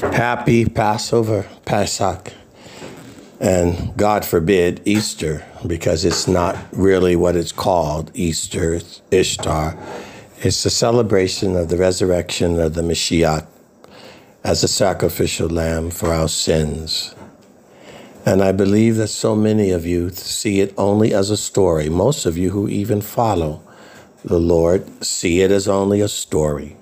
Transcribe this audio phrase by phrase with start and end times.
[0.00, 2.32] Happy Passover, Pesach,
[3.40, 9.76] and God forbid Easter, because it's not really what it's called Easter, it's Ishtar.
[10.38, 13.46] It's the celebration of the resurrection of the Mashiach
[14.42, 17.14] as a sacrificial lamb for our sins.
[18.26, 21.88] And I believe that so many of you see it only as a story.
[21.88, 23.62] Most of you who even follow
[24.24, 26.76] the Lord see it as only a story.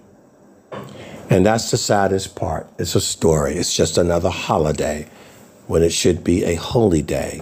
[1.32, 2.66] And that's the saddest part.
[2.78, 3.54] It's a story.
[3.54, 5.06] It's just another holiday
[5.66, 7.40] when it should be a holy day.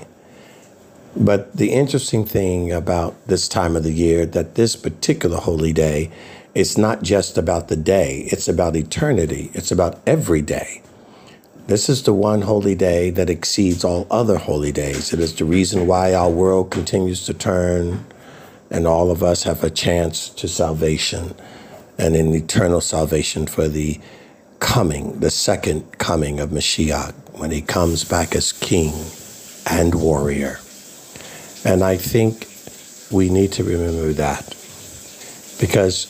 [1.16, 6.12] But the interesting thing about this time of the year that this particular holy day
[6.54, 9.50] it's not just about the day, it's about eternity.
[9.54, 10.82] It's about every day.
[11.66, 15.12] This is the one holy day that exceeds all other holy days.
[15.12, 18.04] It is the reason why our world continues to turn
[18.70, 21.34] and all of us have a chance to salvation
[22.00, 24.00] and an eternal salvation for the
[24.58, 28.94] coming, the second coming of Mashiach, when he comes back as king
[29.70, 30.58] and warrior.
[31.64, 32.48] And I think
[33.10, 34.56] we need to remember that
[35.60, 36.06] because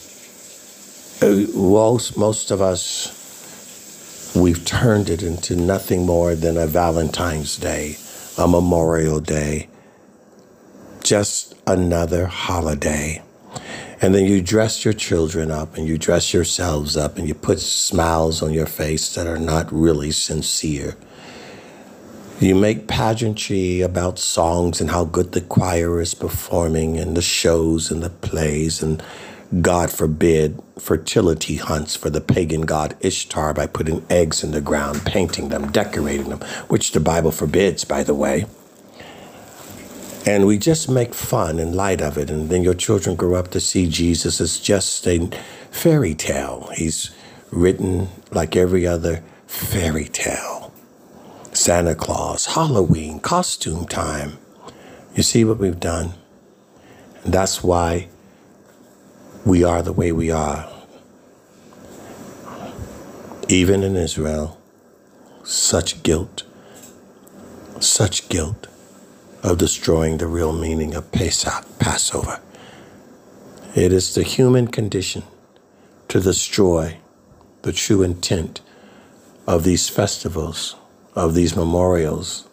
[1.22, 7.96] uh, most, most of us, we've turned it into nothing more than a Valentine's Day,
[8.38, 9.68] a Memorial Day,
[11.02, 13.22] just another holiday.
[14.02, 17.60] And then you dress your children up and you dress yourselves up and you put
[17.60, 20.96] smiles on your face that are not really sincere.
[22.40, 27.90] You make pageantry about songs and how good the choir is performing and the shows
[27.90, 29.02] and the plays and
[29.60, 35.04] God forbid fertility hunts for the pagan god Ishtar by putting eggs in the ground,
[35.04, 38.46] painting them, decorating them, which the Bible forbids, by the way.
[40.26, 42.30] And we just make fun and light of it.
[42.30, 45.30] And then your children grow up to see Jesus as just a
[45.70, 46.70] fairy tale.
[46.74, 47.10] He's
[47.50, 50.72] written like every other fairy tale
[51.52, 54.38] Santa Claus, Halloween, costume time.
[55.16, 56.14] You see what we've done?
[57.24, 58.08] And that's why
[59.45, 60.70] we are the way we are.
[63.48, 64.61] Even in Israel,
[65.42, 66.45] such guilt,
[67.80, 68.68] such guilt
[69.42, 72.40] of destroying the real meaning of Pesach, Passover.
[73.74, 75.23] It is the human condition
[76.08, 76.98] to destroy
[77.62, 78.61] the true intent
[79.46, 80.77] of these festivals,
[81.14, 82.48] of these memorials,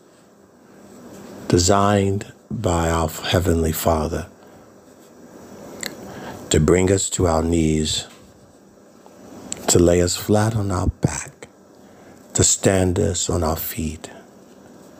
[1.47, 4.27] designed by our Heavenly Father
[6.49, 8.07] to bring us to our knees,
[9.67, 11.49] to lay us flat on our back,
[12.33, 14.09] to stand us on our feet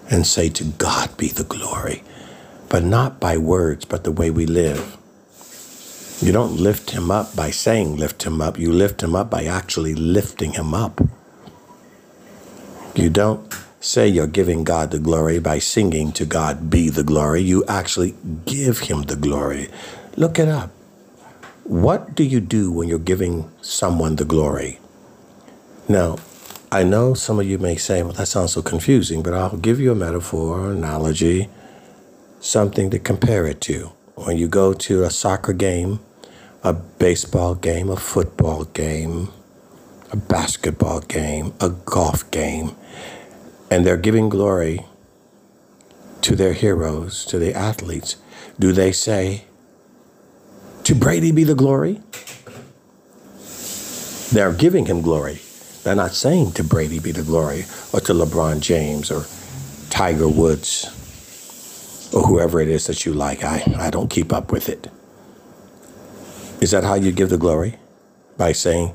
[0.09, 2.03] and say, To God be the glory,
[2.69, 4.97] but not by words, but the way we live.
[6.21, 8.57] You don't lift him up by saying lift him up.
[8.57, 10.99] You lift him up by actually lifting him up.
[12.95, 17.41] You don't say you're giving God the glory by singing to God be the glory.
[17.41, 19.69] You actually give him the glory.
[20.15, 20.71] Look it up.
[21.63, 24.79] What do you do when you're giving someone the glory?
[25.87, 26.17] Now,
[26.69, 29.79] I know some of you may say, well, that sounds so confusing, but I'll give
[29.79, 31.47] you a metaphor, analogy,
[32.41, 33.93] something to compare it to.
[34.15, 36.01] When you go to a soccer game,
[36.63, 39.29] a baseball game, a football game,
[40.11, 42.75] a basketball game, a golf game,
[43.71, 44.85] and they're giving glory
[46.21, 48.17] to their heroes, to the athletes,
[48.59, 49.45] do they say,
[50.83, 52.01] To Brady be the glory?
[54.33, 55.39] They're giving him glory.
[55.83, 59.25] They're not saying to Brady be the glory or to LeBron James or
[59.89, 60.85] Tiger Woods
[62.13, 63.43] or whoever it is that you like.
[63.43, 64.89] I, I don't keep up with it.
[66.61, 67.77] Is that how you give the glory?
[68.37, 68.93] By saying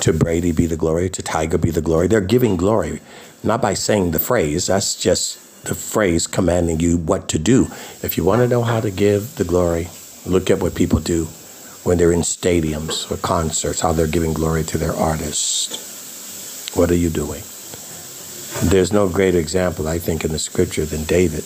[0.00, 2.08] to Brady be the glory, to Tiger be the glory?
[2.08, 3.00] They're giving glory,
[3.42, 4.66] not by saying the phrase.
[4.66, 7.64] That's just the phrase commanding you what to do.
[8.02, 9.88] If you want to know how to give the glory,
[10.26, 11.24] look at what people do
[11.84, 15.89] when they're in stadiums or concerts, how they're giving glory to their artist.
[16.80, 17.42] What are you doing?
[18.70, 21.44] There's no greater example, I think, in the scripture than David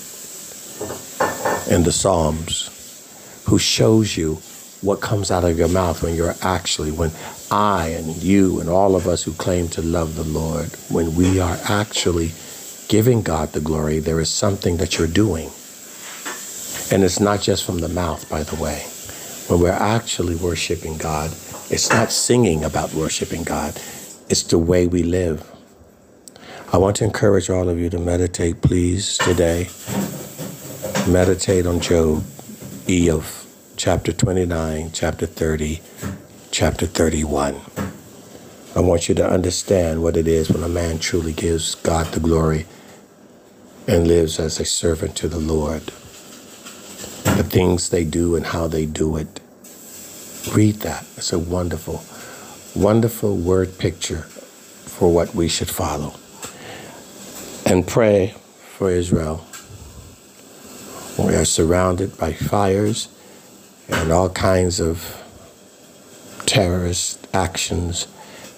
[1.68, 4.36] in the Psalms, who shows you
[4.80, 7.10] what comes out of your mouth when you're actually, when
[7.50, 11.40] I and you and all of us who claim to love the Lord, when we
[11.40, 12.30] are actually
[12.86, 15.50] giving God the glory, there is something that you're doing.
[16.92, 18.84] And it's not just from the mouth, by the way.
[19.48, 21.32] When we're actually worshiping God,
[21.70, 23.80] it's not singing about worshiping God,
[24.28, 25.50] it's the way we live.
[26.72, 29.68] I want to encourage all of you to meditate, please, today.
[31.08, 32.22] Meditate on Job,
[32.86, 35.82] Iyov, chapter 29, chapter 30,
[36.50, 37.60] chapter 31.
[38.76, 42.20] I want you to understand what it is when a man truly gives God the
[42.20, 42.66] glory
[43.88, 45.82] and lives as a servant to the Lord.
[47.24, 49.40] The things they do and how they do it.
[50.54, 51.06] Read that.
[51.16, 52.04] It's a wonderful,
[52.74, 56.14] wonderful word picture for what we should follow.
[57.66, 58.34] And pray
[58.76, 59.46] for Israel.
[61.18, 63.08] We are surrounded by fires
[63.88, 65.22] and all kinds of
[66.46, 68.08] terrorist actions,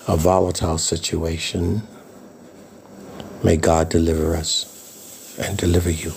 [0.09, 1.83] a volatile situation.
[3.45, 6.13] May God deliver us and deliver you.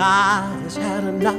[0.00, 1.38] God has had enough,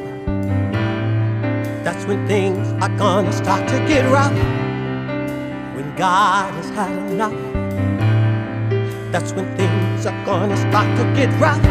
[1.83, 4.31] that's when things are gonna start to get rough.
[5.75, 7.33] When God has had enough,
[9.11, 11.65] that's when things are gonna start to get rough.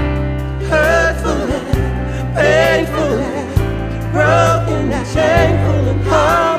[0.69, 6.50] Hurtful and painful and broken and shameful and humble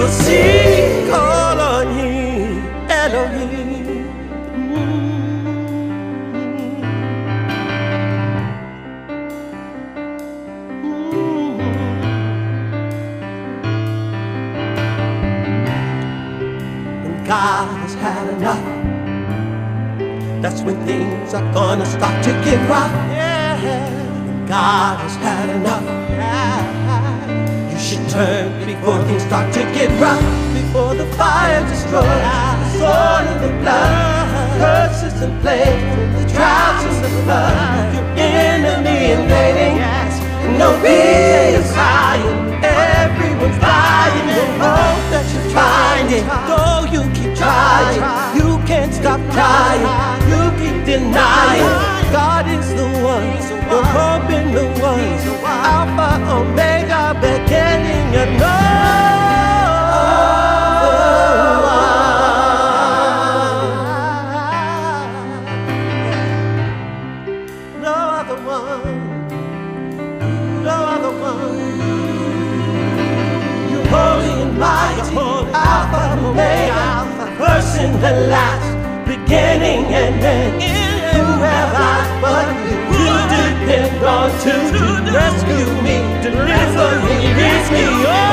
[0.00, 1.06] will see.
[1.10, 4.06] Call on Him, Elohim.
[17.02, 18.66] When God has had enough.
[20.42, 22.92] That's when things are gonna start to get rough.
[23.12, 24.46] Yeah.
[24.48, 26.00] God has had enough.
[26.10, 26.79] Should
[28.10, 30.20] turn before things start to get rough.
[30.52, 34.58] Before the fire destroys the sword and the blood.
[34.58, 35.82] Curses and plagues,
[36.18, 37.94] the droughts and the flood.
[37.94, 39.78] Your enemy invading.
[40.58, 42.38] No peace is crying.
[42.64, 44.26] Everyone's dying.
[44.34, 46.26] You hope that you're finding.
[46.50, 48.02] Though you keep trying,
[48.36, 49.86] you can't stop trying.
[50.30, 51.62] You keep denying.
[52.10, 53.28] God is the one.
[53.70, 54.98] Your hope in the one.
[55.46, 56.79] Alpha, Omega,
[77.80, 78.68] And the last,
[79.06, 80.62] beginning and end.
[81.16, 82.76] Who have I but you?
[82.92, 84.52] Who depend on to,
[85.10, 87.84] rescue me, deliver me, reach me?
[88.04, 88.29] Oh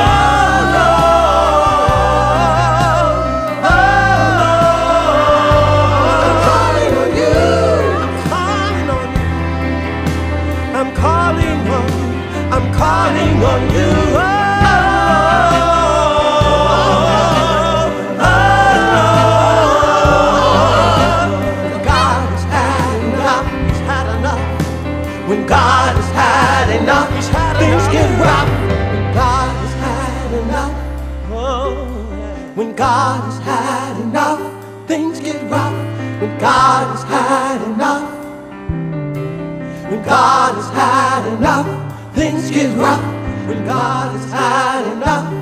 [32.78, 35.74] God has had enough, things get rough.
[36.22, 38.07] When God has had enough.
[39.90, 43.02] When God has had enough, things get rough.
[43.48, 45.34] When God has had enough,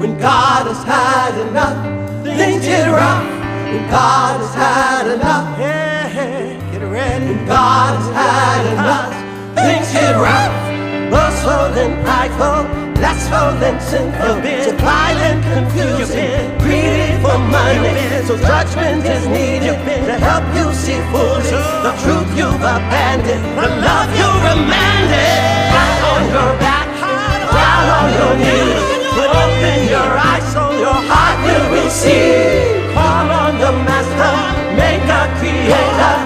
[0.00, 3.24] when God has had enough, things get rough.
[3.68, 7.26] When God has had enough, yeah, get ready.
[7.26, 9.12] When God has had enough,
[9.54, 11.10] things get rough.
[11.10, 17.96] Boastful and prideful, lustful and sinful, so violent, confusing, greedy for money.
[18.28, 21.52] So judgment is needed to help you see fully
[21.84, 25.40] the truth you've abandoned, the love you remanded.
[25.72, 26.88] Flat on your back,
[27.56, 28.84] down on your knees,
[29.40, 32.92] open your eyes so your heart will receive.
[32.92, 34.36] Call on the Master,
[34.76, 36.16] Maker, Creator,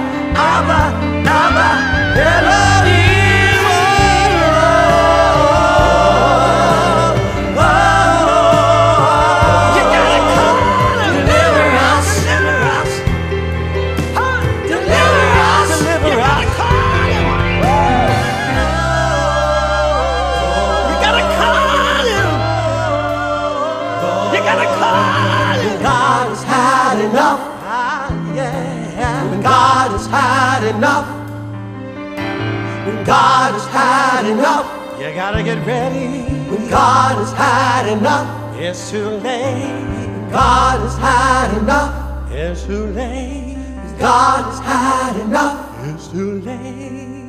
[35.33, 36.23] gotta get ready.
[36.51, 39.87] When God has had enough, it's too late.
[39.87, 43.57] When God has had enough, it's too late.
[43.57, 47.22] When God has had enough, it's too late.